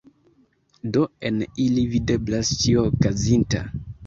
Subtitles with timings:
[0.95, 3.63] Do en ili videblas ĉio okazinta!